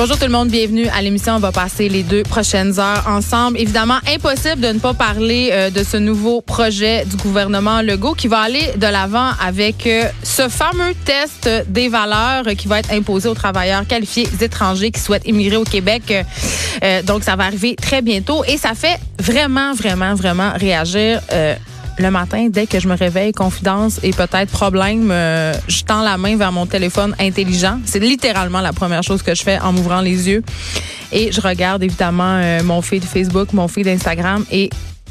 [0.00, 1.34] Bonjour tout le monde, bienvenue à l'émission.
[1.34, 3.58] On va passer les deux prochaines heures ensemble.
[3.60, 8.26] Évidemment, impossible de ne pas parler euh, de ce nouveau projet du gouvernement Legault qui
[8.26, 13.28] va aller de l'avant avec euh, ce fameux test des valeurs qui va être imposé
[13.28, 16.24] aux travailleurs qualifiés étrangers qui souhaitent immigrer au Québec.
[16.82, 21.20] Euh, donc, ça va arriver très bientôt et ça fait vraiment, vraiment, vraiment réagir
[21.98, 26.16] le matin, dès que je me réveille, confidence et peut-être problème, euh, je tends la
[26.16, 27.78] main vers mon téléphone intelligent.
[27.84, 30.42] C'est littéralement la première chose que je fais en m'ouvrant les yeux.
[31.12, 34.70] Et je regarde évidemment euh, mon feed Facebook, mon feed Instagram et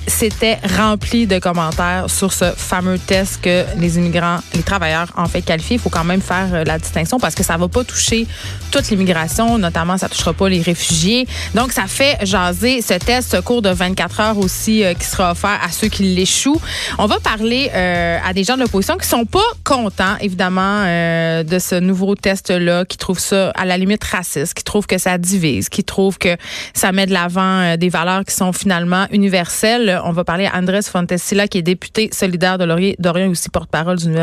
[0.10, 5.42] c'était rempli de commentaires sur ce fameux test que les immigrants, les travailleurs en fait
[5.42, 5.76] qualifiés.
[5.78, 8.28] Il faut quand même faire euh, la distinction parce que ça va pas toucher
[8.72, 11.28] toute l'immigration, notamment ça touchera pas les réfugiés.
[11.54, 15.32] Donc ça fait jaser ce test, ce cours de 24 heures aussi euh, qui sera
[15.32, 16.62] offert à ceux qui l'échouent.
[16.98, 21.60] On va parler euh, à des gens de l'opposition qui sont pas contents évidemment de
[21.60, 25.18] ce nouveau test là, qui trouvent ça à la limite raciste, qui trouvent que ça
[25.18, 26.36] divise, qui trouvent que
[26.74, 30.82] ça met de l'avant des valeurs qui sont finalement universelles on va parler à Andrés
[30.82, 34.16] Fontesilla, qui est député solidaire de Laurier, Dorian aussi porte-parole du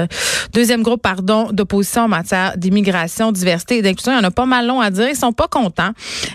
[0.52, 4.12] deuxième groupe, pardon, d'opposition en matière d'immigration, diversité et d'inclusion.
[4.12, 5.08] Il y en a pas mal long à dire.
[5.08, 5.90] Ils sont pas contents.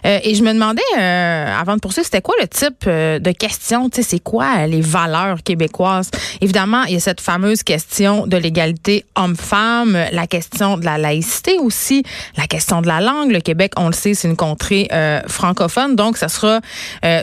[0.05, 3.31] Euh, et je me demandais, euh, avant de poursuivre, c'était quoi le type euh, de
[3.31, 3.89] question?
[3.91, 6.11] C'est quoi les valeurs québécoises?
[6.41, 11.57] Évidemment, il y a cette fameuse question de l'égalité homme-femme, la question de la laïcité
[11.57, 12.03] aussi,
[12.37, 13.31] la question de la langue.
[13.31, 14.89] Le Québec, on le sait, c'est une contrée
[15.27, 15.95] francophone.
[15.95, 16.61] Donc, ça sera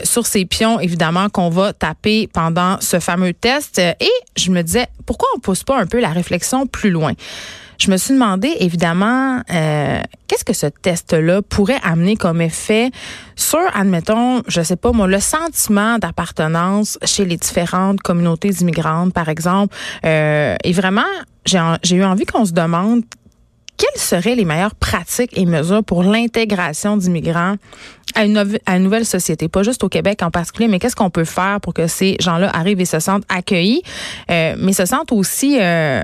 [0.03, 3.79] sur ces pions, évidemment, qu'on va taper pendant ce fameux test.
[3.79, 7.13] Et je me disais, pourquoi on pousse pas un peu la réflexion plus loin?
[7.79, 12.91] Je me suis demandé, évidemment, euh, qu'est-ce que ce test-là pourrait amener comme effet
[13.37, 19.29] sur, admettons, je sais pas moi, le sentiment d'appartenance chez les différentes communautés immigrantes, par
[19.29, 19.73] exemple.
[20.05, 21.07] Euh, et vraiment,
[21.45, 23.03] j'ai eu envie qu'on se demande
[23.77, 27.55] quelles seraient les meilleures pratiques et mesures pour l'intégration d'immigrants
[28.15, 31.09] à une, à une, nouvelle société, pas juste au Québec en particulier, mais qu'est-ce qu'on
[31.09, 33.83] peut faire pour que ces gens-là arrivent et se sentent accueillis,
[34.31, 36.01] euh, mais se sentent aussi euh,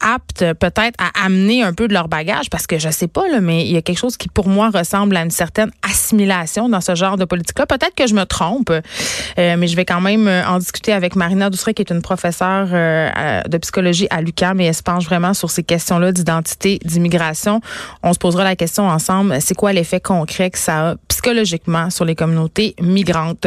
[0.00, 3.40] aptes peut-être à amener un peu de leur bagage parce que je sais pas là,
[3.40, 6.80] mais il y a quelque chose qui pour moi ressemble à une certaine assimilation dans
[6.80, 7.66] ce genre de politique-là.
[7.66, 11.16] Peut-être que je me trompe, euh, mais je vais quand même euh, en discuter avec
[11.16, 15.04] Marina Douceret qui est une professeure euh, de psychologie à l'UQAM et elle se penche
[15.04, 17.60] vraiment sur ces questions-là d'identité, d'immigration.
[18.02, 22.04] On se posera la question ensemble, c'est quoi l'effet concret que ça a psychologiquement sur
[22.04, 23.46] les communautés migrantes?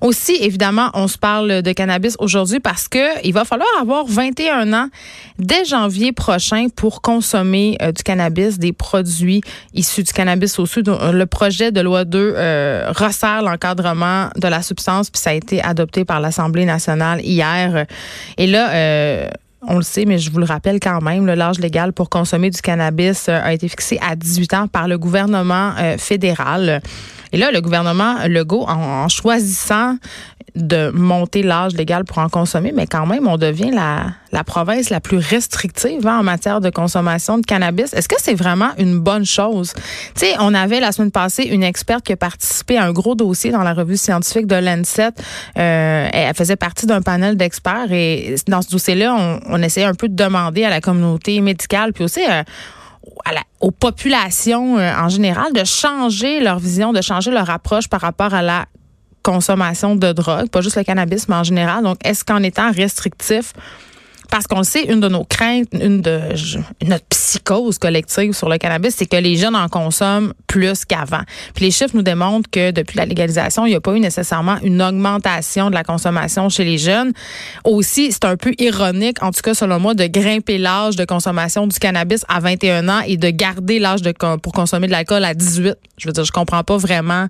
[0.00, 4.72] Aussi, évidemment, on se parle de cannabis aujourd'hui parce que il va falloir avoir 21
[4.72, 4.88] ans
[5.38, 9.42] dès janvier prochain pour consommer euh, du cannabis, des produits
[9.74, 10.88] issus du cannabis au sud.
[10.88, 15.34] Euh, le projet de loi 2 euh, resserre l'encadrement de la substance, puis ça a
[15.34, 17.86] été adopté par l'Assemblée nationale hier.
[18.38, 19.30] Et là,
[19.62, 22.60] on le sait, mais je vous le rappelle quand même, l'âge légal pour consommer du
[22.60, 26.82] cannabis a été fixé à 18 ans par le gouvernement fédéral.
[27.32, 29.96] Et là, le gouvernement Legault, en, choisissant
[30.56, 34.90] de monter l'âge légal pour en consommer, mais quand même, on devient la, la province
[34.90, 37.92] la plus restrictive hein, en matière de consommation de cannabis.
[37.92, 39.72] Est-ce que c'est vraiment une bonne chose?
[40.14, 43.14] Tu sais, on avait la semaine passée une experte qui a participé à un gros
[43.14, 45.12] dossier dans la revue scientifique de l'ANSET.
[45.56, 49.94] Euh, elle faisait partie d'un panel d'experts et dans ce dossier-là, on, on essayait un
[49.94, 52.42] peu de demander à la communauté médicale, puis aussi euh,
[53.60, 58.34] aux populations euh, en général de changer leur vision, de changer leur approche par rapport
[58.34, 58.66] à la
[59.22, 61.84] consommation de drogue, pas juste le cannabis, mais en général.
[61.84, 63.52] Donc, est-ce qu'en étant restrictif,
[64.30, 66.20] parce qu'on le sait, une de nos craintes, une de
[66.86, 71.22] notre psychose collective sur le cannabis, c'est que les jeunes en consomment plus qu'avant.
[71.54, 74.58] Puis les chiffres nous démontrent que depuis la légalisation, il n'y a pas eu nécessairement
[74.62, 77.12] une augmentation de la consommation chez les jeunes.
[77.64, 81.66] Aussi, c'est un peu ironique, en tout cas selon moi, de grimper l'âge de consommation
[81.66, 84.12] du cannabis à 21 ans et de garder l'âge de
[84.42, 85.74] pour consommer de l'alcool à 18.
[85.98, 87.26] Je veux dire, je comprends pas vraiment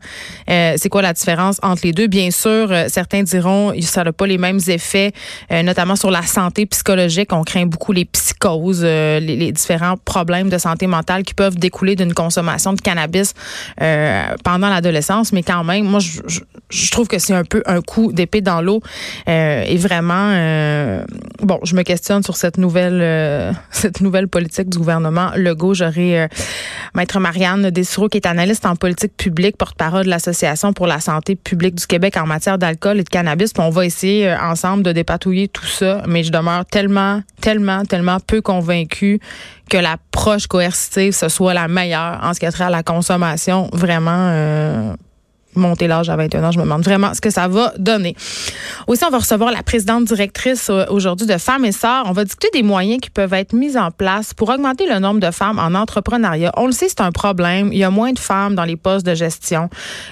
[0.48, 2.08] euh, c'est quoi la différence entre les deux.
[2.08, 5.12] Bien sûr, euh, certains diront ça n'a pas les mêmes effets,
[5.50, 6.89] euh, notamment sur la santé psychologique
[7.32, 11.96] on craint beaucoup les psychoses, euh, les, différents problèmes de santé mentale qui peuvent découler
[11.96, 13.34] d'une consommation de cannabis cannabis
[14.42, 18.40] pendant l'adolescence, mais quand même, moi, je, trouve que c'est un peu un coup d'épée
[18.40, 18.80] dans l'eau.
[19.26, 20.32] et vraiment,
[21.40, 25.74] bon, je me questionne sur cette nouvelle, cette nouvelle politique du gouvernement Legault.
[25.74, 26.28] J'aurais
[26.94, 31.36] Maître Marianne Dessureau, qui est analyste en politique publique, porte-parole de l'Association pour la santé
[31.36, 33.52] publique du Québec en matière d'alcool et de cannabis.
[33.52, 36.79] Puis on va essayer euh, ensemble de dépatouiller tout ça, mais je demeure tellement,
[37.40, 39.20] tellement, tellement peu convaincue
[39.68, 43.68] que l'approche coercitive, ce soit la meilleure en ce qui a trait à la consommation.
[43.72, 44.94] Vraiment, euh,
[45.54, 46.50] monter l'âge à 21 ans.
[46.52, 48.14] Je me demande vraiment ce que ça va donner.
[48.86, 52.04] Aussi, on va recevoir la présidente directrice euh, aujourd'hui de Femmes et Sœurs.
[52.06, 55.20] On va discuter des moyens qui peuvent être mis en place pour augmenter le nombre
[55.20, 56.52] de femmes en entrepreneuriat.
[56.56, 57.70] On le sait, c'est un problème.
[57.72, 59.68] Il y a moins de femmes dans les postes de gestion.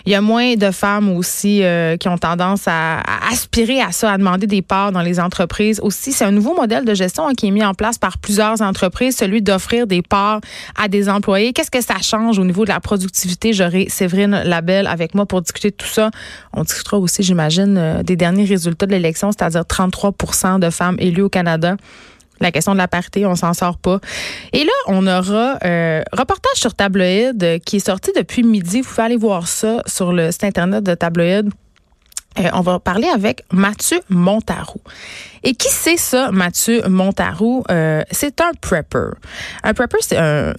[0.06, 3.00] Il y a moins de femmes aussi euh, qui ont tendance à,
[3.31, 5.81] aspirer à ça, à demander des parts dans les entreprises.
[5.82, 8.61] Aussi, c'est un nouveau modèle de gestion hein, qui est mis en place par plusieurs
[8.62, 10.40] entreprises, celui d'offrir des parts
[10.76, 11.52] à des employés.
[11.52, 13.52] Qu'est-ce que ça change au niveau de la productivité?
[13.52, 16.10] J'aurai Séverine Labelle avec moi pour discuter de tout ça.
[16.52, 21.22] On discutera aussi, j'imagine, euh, des derniers résultats de l'élection, c'est-à-dire 33% de femmes élues
[21.22, 21.76] au Canada
[22.40, 23.98] la question de la parité, on s'en sort pas.
[24.52, 28.80] Et là, on aura euh, reportage sur Tabloïd euh, qui est sorti depuis midi.
[28.80, 31.50] Vous pouvez aller voir ça sur le site internet de Tabloïd.
[32.52, 34.80] on va parler avec Mathieu Montarou.
[35.44, 37.64] Et qui c'est ça, Mathieu Montarou?
[37.70, 39.11] Euh, c'est un prepper.
[39.62, 40.52] Un prepper, c'est un,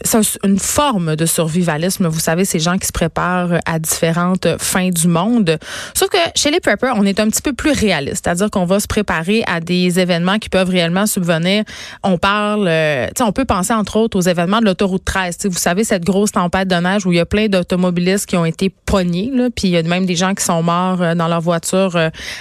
[0.44, 2.08] une forme de survivalisme.
[2.08, 5.58] Vous savez, ces gens qui se préparent à différentes fins du monde.
[5.94, 8.24] Sauf que chez les preppers, on est un petit peu plus réaliste.
[8.24, 11.64] C'est-à-dire qu'on va se préparer à des événements qui peuvent réellement subvenir.
[12.04, 15.38] On parle, euh, on peut penser entre autres aux événements de l'autoroute 13.
[15.38, 18.38] T'sais, vous savez, cette grosse tempête de neige où il y a plein d'automobilistes qui
[18.38, 21.28] ont été pognés, puis il y a même des gens qui sont morts euh, dans
[21.28, 21.98] leur voiture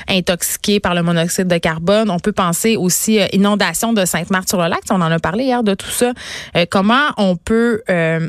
[0.08, 2.10] intoxiqués par le monoxyde de carbone.
[2.32, 4.80] Penser aussi euh, inondation de Sainte-Marthe-sur-le-Lac.
[4.90, 6.12] On en a parlé hier de tout ça.
[6.56, 8.28] Euh, comment on peut euh,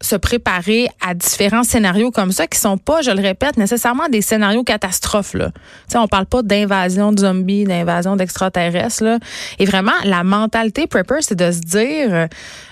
[0.00, 4.22] se préparer à différents scénarios comme ça qui sont pas, je le répète, nécessairement des
[4.22, 5.34] scénarios catastrophes.
[5.34, 5.50] Là.
[5.88, 9.18] sais, on parle pas d'invasion de zombies, d'invasion d'extraterrestres.
[9.58, 12.28] Et vraiment, la mentalité prepper, c'est de se dire,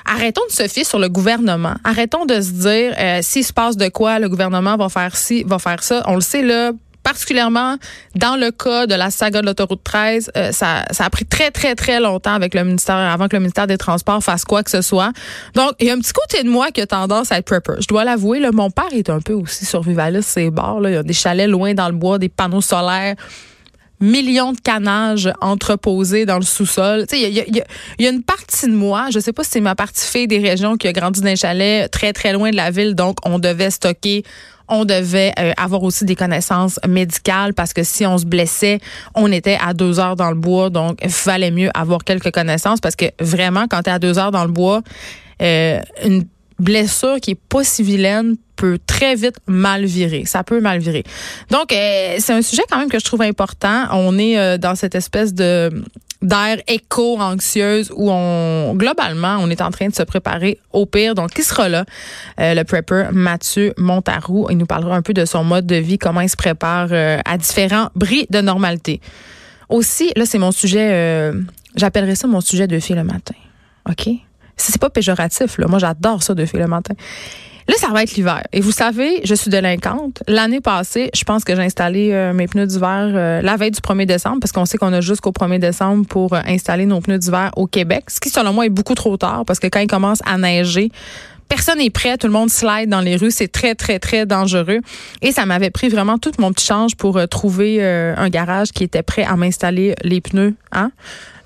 [0.06, 1.75] arrêtons de se fier sur le gouvernement.
[1.85, 5.59] Arrêtons de se dire, s'il se passe de quoi, le gouvernement va faire ci, va
[5.59, 6.03] faire ça.
[6.06, 6.73] On le sait là,
[7.08, 7.76] particulièrement
[8.16, 11.75] dans le cas de la saga de l'autoroute 13, euh, ça, a pris très, très,
[11.75, 14.82] très longtemps avec le ministère, avant que le ministère des Transports fasse quoi que ce
[14.82, 15.12] soit.
[15.55, 17.81] Donc, il y a un petit côté de moi qui a tendance à être prepper.
[17.81, 20.81] Je dois l'avouer, mon père est un peu aussi survivaliste, c'est bars.
[20.84, 23.14] Il y a des chalets loin dans le bois, des panneaux solaires
[24.00, 27.05] millions de canages entreposés dans le sous-sol.
[27.10, 27.19] Il
[27.99, 30.38] y a, une partie de moi, je sais pas si c'est ma partie fille des
[30.38, 33.40] régions qui a grandi dans un chalet très, très loin de la ville, donc on
[33.40, 34.22] devait stocker
[34.69, 38.81] on devait euh, avoir aussi des connaissances médicales parce que si on se blessait,
[39.15, 40.70] on était à deux heures dans le bois.
[40.70, 44.19] Donc, il fallait mieux avoir quelques connaissances parce que vraiment, quand tu es à deux
[44.19, 44.82] heures dans le bois,
[45.43, 46.25] euh, une
[46.59, 47.85] blessure qui est pas si
[48.56, 50.25] peut très vite mal virer.
[50.25, 51.05] Ça peut mal virer.
[51.50, 53.85] Donc, euh, c'est un sujet quand même que je trouve important.
[53.93, 55.70] On est dans cette espèce de
[56.20, 61.15] d'air éco-anxieuse où on, globalement, on est en train de se préparer au pire.
[61.15, 61.85] Donc, qui sera là?
[62.41, 64.49] Euh, le prepper Mathieu Montarou.
[64.50, 67.19] Il nous parlera un peu de son mode de vie, comment il se prépare euh,
[67.25, 69.00] à différents bris de normalité.
[69.69, 71.41] Aussi, là, c'est mon sujet, euh,
[71.76, 73.35] j'appellerais ça mon sujet de fille le matin.
[73.88, 74.09] OK?
[74.56, 75.69] C'est pas péjoratif, là.
[75.69, 76.94] Moi, j'adore ça de fille le matin.
[77.69, 78.43] Là, ça va être l'hiver.
[78.55, 80.23] Et vous savez, je suis délinquante.
[80.26, 83.81] L'année passée, je pense que j'ai installé euh, mes pneus d'hiver euh, la veille du
[83.81, 87.19] 1er décembre, parce qu'on sait qu'on a jusqu'au 1er décembre pour euh, installer nos pneus
[87.19, 89.87] d'hiver au Québec, ce qui, selon moi, est beaucoup trop tard, parce que quand il
[89.87, 90.91] commence à neiger,
[91.49, 94.81] personne n'est prêt, tout le monde slide dans les rues, c'est très très très dangereux
[95.23, 99.03] et ça m'avait pris vraiment tout mon petit change pour trouver un garage qui était
[99.03, 100.91] prêt à m'installer les pneus hein?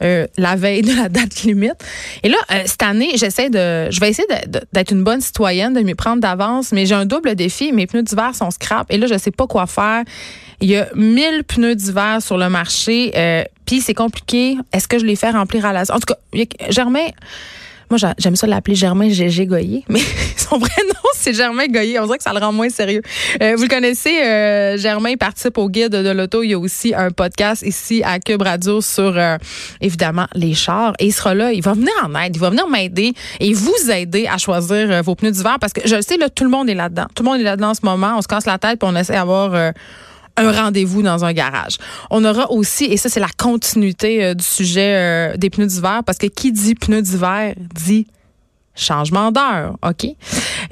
[0.03, 1.76] Euh, la veille de la date limite.
[2.25, 4.26] Et là, euh, cette année, j'essaie de, je vais essayer
[4.73, 7.73] d'être une bonne citoyenne, de m'y prendre d'avance, mais j'ai un double défi.
[7.73, 10.03] Mes pneus d'hiver sont scrap et là, je sais pas quoi faire.
[10.61, 14.57] Il y a 1000 pneus d'hiver sur le marché, euh, puis c'est compliqué.
[14.73, 15.83] Est-ce que je les fais remplir à la...
[15.83, 16.19] En tout cas,
[16.71, 17.07] Germain
[17.91, 20.01] moi, j'aime ça l'appeler Germain Gégé Goyer, mais
[20.37, 21.99] son vrai nom, c'est Germain Goyer.
[22.01, 23.03] On dirait que ça le rend moins sérieux.
[23.41, 26.43] Euh, vous le connaissez, euh, Germain participe au guide de l'auto.
[26.43, 29.37] Il y a aussi un podcast ici à Cube Radio sur, euh,
[29.81, 30.95] évidemment, les chars.
[30.99, 33.91] Et il sera là, il va venir en aide, il va venir m'aider et vous
[33.91, 36.69] aider à choisir vos pneus d'hiver parce que je le sais, là, tout le monde
[36.69, 37.07] est là-dedans.
[37.15, 38.15] Tout le monde est là-dedans en ce moment.
[38.17, 39.73] On se casse la tête et on essaie d'avoir
[40.37, 41.77] un rendez-vous dans un garage.
[42.11, 46.03] On aura aussi, et ça c'est la continuité euh, du sujet euh, des pneus d'hiver,
[46.05, 48.07] parce que qui dit pneus d'hiver dit
[48.75, 50.07] changement d'heure, OK?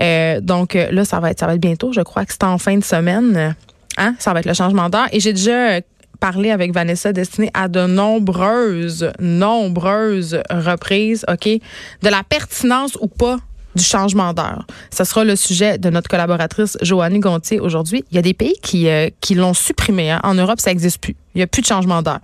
[0.01, 2.57] Euh, donc là, ça va être ça va être bientôt, je crois que c'est en
[2.57, 3.55] fin de semaine.
[3.99, 4.15] Hein?
[4.19, 5.09] Ça va être le changement d'heure.
[5.13, 5.81] Et j'ai déjà
[6.19, 11.47] parlé avec Vanessa destinée à de nombreuses, nombreuses reprises, OK?
[11.47, 13.39] De la pertinence ou pas
[13.75, 14.67] du changement d'heure.
[14.91, 18.05] Ce sera le sujet de notre collaboratrice Joannie Gontier aujourd'hui.
[18.11, 20.11] Il y a des pays qui, euh, qui l'ont supprimé.
[20.11, 20.21] Hein.
[20.25, 21.17] En Europe, ça n'existe plus.
[21.35, 22.21] Il n'y a plus de changement d'heure.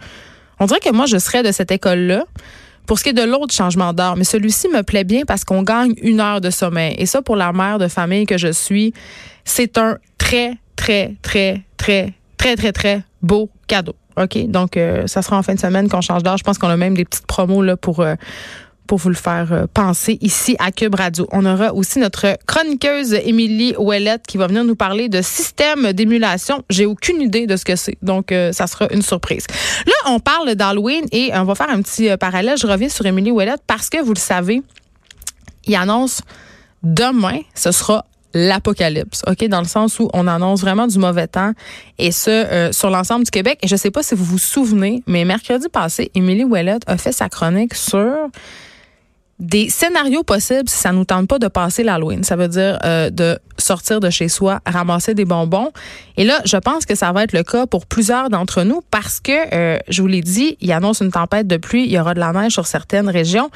[0.58, 2.24] On dirait que moi, je serais de cette école-là.
[2.86, 5.62] Pour ce qui est de l'autre changement d'heure, mais celui-ci me plaît bien parce qu'on
[5.62, 6.94] gagne une heure de sommeil.
[6.98, 8.94] Et ça, pour la mère de famille que je suis,
[9.44, 13.96] c'est un très, très, très, très, très, très, très beau cadeau.
[14.16, 14.46] OK?
[14.46, 16.38] Donc, euh, ça sera en fin de semaine qu'on change d'heure.
[16.38, 18.14] Je pense qu'on a même des petites promos là, pour, euh,
[18.86, 21.28] pour vous le faire euh, penser ici à Cube Radio.
[21.32, 26.62] On aura aussi notre chroniqueuse Émilie Ouellette qui va venir nous parler de système d'émulation.
[26.70, 29.46] J'ai aucune idée de ce que c'est, donc euh, ça sera une surprise.
[29.86, 32.56] Là, on parle d'Halloween et on va faire un petit euh, parallèle.
[32.58, 34.62] Je reviens sur Émilie Ouellette parce que vous le savez,
[35.66, 36.22] il annonce
[36.82, 41.52] demain, ce sera l'apocalypse, OK, dans le sens où on annonce vraiment du mauvais temps
[41.98, 45.24] et ce sur l'ensemble du Québec et je sais pas si vous vous souvenez, mais
[45.24, 48.28] mercredi passé, Émilie Ouellette a fait sa chronique sur
[49.38, 52.24] des scénarios possibles si ça nous tente pas de passer l'Halloween.
[52.24, 55.72] Ça veut dire euh, de sortir de chez soi, ramasser des bonbons.
[56.16, 59.20] Et là, je pense que ça va être le cas pour plusieurs d'entre nous parce
[59.20, 62.14] que, euh, je vous l'ai dit, il annonce une tempête de pluie, il y aura
[62.14, 63.50] de la neige sur certaines régions.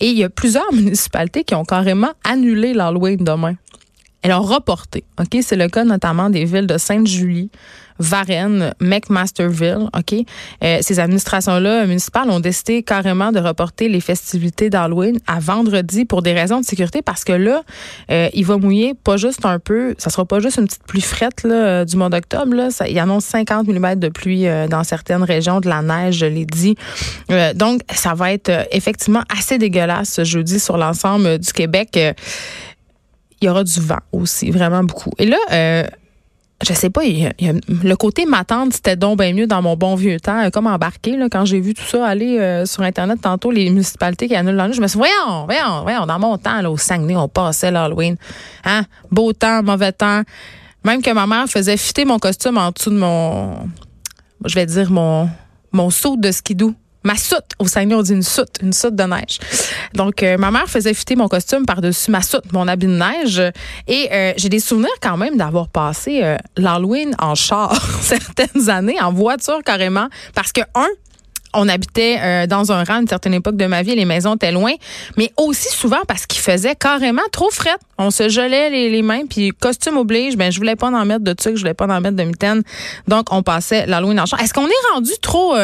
[0.00, 3.54] Et il y a plusieurs municipalités qui ont carrément annulé l'Halloween demain.
[4.20, 5.04] Elles ont reporté.
[5.18, 5.38] OK?
[5.42, 7.50] C'est le cas notamment des villes de Sainte-Julie,
[8.02, 10.14] Varennes, McMasterville, OK?
[10.62, 16.20] Euh, ces administrations-là municipales ont décidé carrément de reporter les festivités d'Halloween à vendredi pour
[16.20, 17.62] des raisons de sécurité parce que là,
[18.10, 21.00] euh, il va mouiller pas juste un peu, ça sera pas juste une petite pluie
[21.00, 22.52] frette là, euh, du mois d'octobre.
[22.88, 26.76] Il annonce 50 mm de pluie dans certaines régions, de la neige, je l'ai dit.
[27.54, 31.90] donc, ça va être effectivement assez dégueulasse ce jeudi sur l'ensemble du Québec.
[31.94, 35.12] il y aura du vent aussi, vraiment beaucoup.
[35.18, 35.86] Et là,
[36.62, 39.76] je sais pas, il a, le côté ma tante, c'était donc bien mieux dans mon
[39.76, 43.20] bon vieux temps, comme embarqué, là, quand j'ai vu tout ça aller euh, sur Internet
[43.20, 44.74] tantôt, les municipalités qui annulent l'année.
[44.74, 47.70] Je me suis dit, voyons, voyons, voyons, dans mon temps, là, au Saguenay, on passait
[47.70, 48.16] l'Halloween.
[48.64, 48.82] Hein?
[49.10, 50.22] Beau temps, mauvais temps.
[50.84, 53.68] Même que ma mère faisait fitter mon costume en dessous de mon,
[54.44, 55.28] je vais dire, mon,
[55.72, 57.44] mon saut de skidoo ma soute.
[57.58, 59.38] Au Saguenay, on dit une soute, une soute de neige.
[59.94, 63.42] Donc, euh, ma mère faisait fitter mon costume par-dessus ma soute, mon habit de neige.
[63.88, 69.00] Et euh, j'ai des souvenirs quand même d'avoir passé euh, l'Halloween en char certaines années,
[69.00, 70.08] en voiture carrément.
[70.34, 70.88] Parce que, un,
[71.54, 74.52] on habitait dans un rang à une certaine époque de ma vie, les maisons étaient
[74.52, 74.72] loin,
[75.18, 77.76] mais aussi souvent parce qu'il faisait carrément trop fret.
[77.98, 81.34] On se gelait les, mains, puis costume oblige, ben je voulais pas en mettre de
[81.34, 82.62] trucs, je voulais pas en mettre de mitaine.
[83.06, 84.40] Donc on passait l'Halloween en char.
[84.40, 85.54] Est-ce qu'on est rendu trop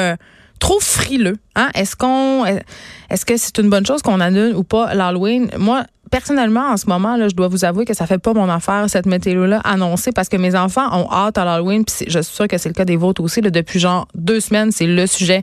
[0.59, 1.37] trop frileux.
[1.55, 1.71] Hein?
[1.75, 5.51] Est-ce qu'on est-ce que c'est une bonne chose qu'on annule ou pas l'Halloween?
[5.57, 8.49] Moi, personnellement, en ce moment, là, je dois vous avouer que ça fait pas mon
[8.49, 12.35] affaire, cette météo-là, annoncée, parce que mes enfants ont hâte à l'Halloween, puis je suis
[12.35, 13.41] sûre que c'est le cas des vôtres aussi.
[13.41, 15.43] Depuis genre deux semaines, c'est le sujet.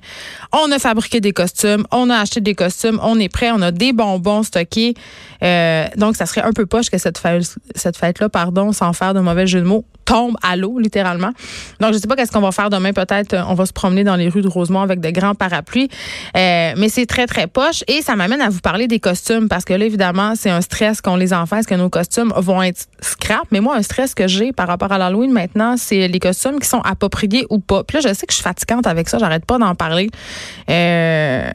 [0.52, 3.72] On a fabriqué des costumes, on a acheté des costumes, on est prêt, on a
[3.72, 4.94] des bonbons stockés.
[5.44, 9.14] Euh, donc, ça serait un peu poche que cette fête, cette fête-là, pardon, sans faire
[9.14, 11.32] de mauvais jeu de mots, tombe à l'eau, littéralement.
[11.80, 12.94] Donc, je sais pas qu'est-ce qu'on va faire demain.
[12.94, 15.90] Peut-être euh, on va se promener dans les rues de Rosemont avec de grands parapluies.
[16.38, 17.84] Euh, mais c'est très, très poche.
[17.88, 21.02] Et ça m'amène à vous parler des costumes parce que là, évidemment, c'est un stress
[21.02, 21.58] qu'ont les enfants.
[21.58, 23.46] Est-ce que nos costumes vont être scrap?
[23.52, 26.68] Mais moi, un stress que j'ai par rapport à l'Halloween maintenant, c'est les costumes qui
[26.68, 27.84] sont appropriés ou pas.
[27.84, 29.18] Puis là, je sais que je suis fatigante avec ça.
[29.18, 30.10] J'arrête pas d'en parler.
[30.70, 31.50] Euh,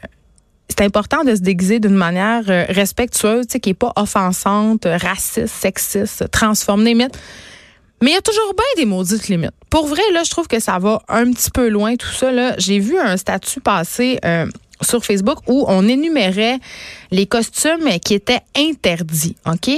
[0.69, 5.49] c'est important de se déguiser d'une manière respectueuse, tu sais, qui est pas offensante, raciste,
[5.49, 7.19] sexiste, transforme limite.
[8.03, 9.51] Mais il y a toujours bien des maudites limites.
[9.69, 12.31] Pour vrai, là, je trouve que ça va un petit peu loin, tout ça.
[12.57, 14.47] J'ai vu un statut passer euh,
[14.81, 16.59] sur Facebook où on énumérait
[17.11, 19.71] les costumes qui étaient interdits, OK?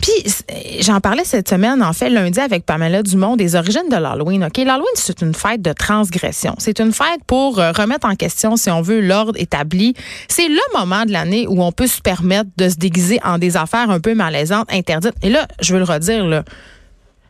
[0.00, 0.34] Puis
[0.80, 4.58] j'en parlais cette semaine, en fait, lundi avec Pamela Dumont des origines de l'Halloween, OK?
[4.58, 6.54] L'Halloween, c'est une fête de transgression.
[6.58, 9.94] C'est une fête pour euh, remettre en question, si on veut, l'ordre établi.
[10.28, 13.56] C'est le moment de l'année où on peut se permettre de se déguiser en des
[13.56, 15.14] affaires un peu malaisantes, interdites.
[15.22, 16.44] Et là, je veux le redire, là,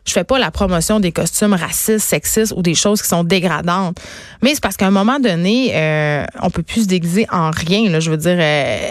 [0.05, 3.97] je fais pas la promotion des costumes racistes, sexistes ou des choses qui sont dégradantes.
[4.41, 7.99] Mais c'est parce qu'à un moment donné, euh, on peut plus se déguiser en rien.
[7.99, 8.89] Je veux dire, euh,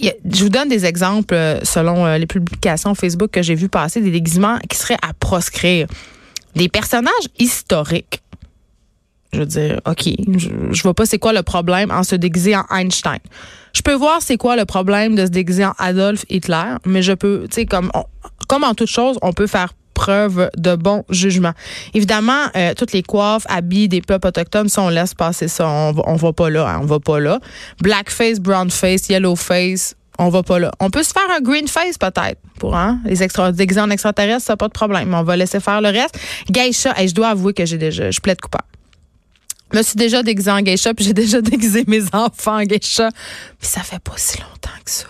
[0.00, 4.12] je vous donne des exemples euh, selon les publications Facebook que j'ai vu passer, des
[4.12, 5.88] déguisements qui seraient à proscrire.
[6.54, 8.22] Des personnages historiques.
[9.32, 10.04] Je veux dire, OK,
[10.38, 13.18] je, je vois pas c'est quoi le problème en se déguiser en Einstein.
[13.74, 17.12] Je peux voir c'est quoi le problème de se déguiser en Adolf Hitler, mais je
[17.12, 17.92] peux, tu sais, comme,
[18.48, 21.52] comme en toute chose, on peut faire preuve de bon jugement.
[21.94, 25.66] Évidemment, euh, toutes les coiffes, habits des peuples autochtones, ça, on laisse passer ça.
[25.66, 27.40] On, on va pas là, hein, on va pas là.
[27.80, 30.70] Blackface, brownface, yellowface, on va pas là.
[30.80, 34.56] On peut se faire un green face peut-être pour hein, les extra en extraterrestres, ça
[34.56, 35.14] pas de problème.
[35.14, 36.18] On va laisser faire le reste.
[36.50, 38.64] Geisha, et je dois avouer que j'ai déjà, je plaide coupable.
[39.72, 43.08] Je me suis déjà déguisée en geisha, puis j'ai déjà déguisé mes enfants en geisha.
[43.58, 45.06] Puis ça fait pas si longtemps que ça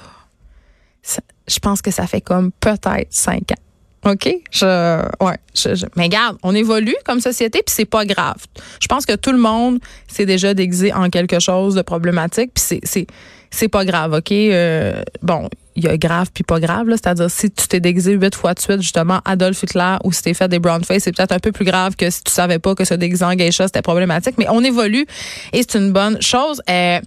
[1.48, 3.62] je pense que ça fait comme peut-être cinq ans.
[4.06, 4.28] OK?
[4.52, 8.36] Je, ouais, je, mais regarde, on évolue comme société, puis c'est pas grave.
[8.80, 12.80] Je pense que tout le monde s'est déjà déguisé en quelque chose de problématique, puis
[12.84, 13.06] c'est,
[13.50, 14.32] c'est, pas grave, OK?
[14.32, 18.34] Euh, bon, il y a grave puis pas grave, c'est-à-dire si tu t'es déguisé huit
[18.34, 21.32] fois de suite, justement, Adolf Hitler, ou si t'es fait des brown face, c'est peut-être
[21.32, 23.82] un peu plus grave que si tu savais pas que se déguiser en geisha, c'était
[23.82, 25.06] problématique, mais on évolue
[25.52, 26.62] et c'est une bonne chose.
[26.70, 27.00] Euh,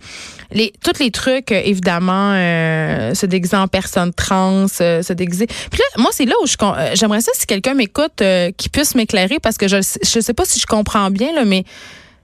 [0.52, 6.02] les tous les trucs euh, évidemment se déguiser en personne trans se déguiser puis là
[6.02, 6.56] moi c'est là où je
[6.96, 8.24] j'aimerais ça si quelqu'un m'écoute
[8.58, 11.66] qui puisse m'éclairer parce que je je sais pas si je comprends bien là mais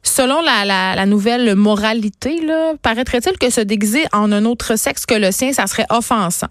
[0.05, 2.39] Selon la, la, la, nouvelle moralité,
[2.81, 6.47] paraîtrait-il que se déguiser en un autre sexe que le sien, ça serait offensant?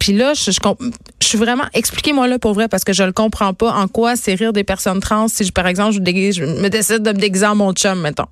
[0.00, 0.58] puis là, je, je,
[1.20, 1.62] je, suis vraiment.
[1.74, 3.72] Expliquez-moi là pour vrai parce que je le comprends pas.
[3.72, 6.68] En quoi c'est rire des personnes trans si, je, par exemple, je, déguise, je me
[6.68, 8.26] décide de me déguiser en mon chum, mettons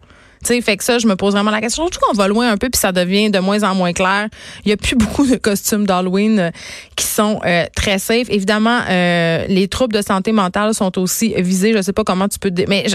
[0.48, 1.88] sais, fait que ça, je me pose vraiment la question.
[1.88, 4.28] Trouve qu'on va loin un peu, puis ça devient de moins en moins clair.
[4.64, 6.50] Il y a plus beaucoup de costumes d'Halloween euh,
[6.96, 8.28] qui sont euh, très safe.
[8.30, 11.72] Évidemment, euh, les troubles de santé mentale sont aussi visés.
[11.72, 12.50] Je sais pas comment tu peux...
[12.68, 12.86] Mais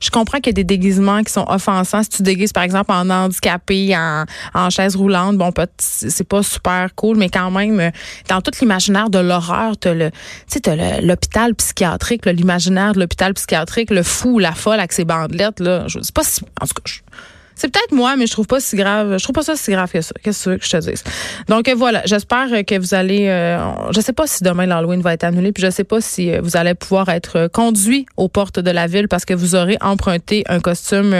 [0.00, 2.02] je, comprends qu'il y a des déguisements qui sont offensants.
[2.02, 6.94] Si tu déguises, par exemple, en handicapé, en, en chaise roulante, bon, c'est pas super
[6.94, 7.90] cool, mais quand même,
[8.28, 10.10] dans tout l'imaginaire de l'horreur, tu le,
[11.02, 15.84] l'hôpital psychiatrique, l'imaginaire de l'hôpital psychiatrique, le fou, la folle avec ses bandelettes, là.
[15.88, 16.42] Je sais pas si...
[16.60, 16.91] En tout cas,
[17.54, 19.18] c'est peut-être moi, mais je trouve pas si grave.
[19.18, 20.12] Je trouve pas ça si grave que ça.
[20.22, 21.04] Qu'est-ce que je te dise?
[21.48, 23.28] Donc euh, voilà, j'espère que vous allez.
[23.28, 26.32] Euh, je sais pas si demain l'Halloween va être annulé, puis je sais pas si
[26.32, 29.76] euh, vous allez pouvoir être conduit aux portes de la ville parce que vous aurez
[29.80, 31.14] emprunté un costume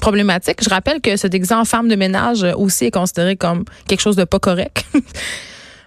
[0.00, 0.64] problématique.
[0.64, 4.16] Je rappelle que ce déguisé en femme de ménage aussi est considéré comme quelque chose
[4.16, 4.84] de pas correct.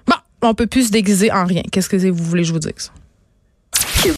[0.08, 1.64] bon, on peut plus se déguiser en rien.
[1.72, 2.92] Qu'est-ce que vous voulez que je vous dise?